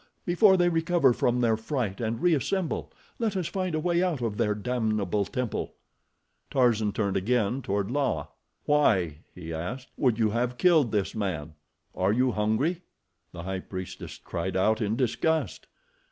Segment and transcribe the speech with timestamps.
[0.25, 4.35] Before they recover from their fright and reassemble, let us find a way out of
[4.37, 5.75] their damnable temple."
[6.49, 8.25] Tarzan turned again toward La.
[8.65, 11.53] "Why," he asked, "would you have killed this man?
[11.93, 12.81] Are you hungry?"
[13.31, 15.67] The High Priestess cried out in disgust.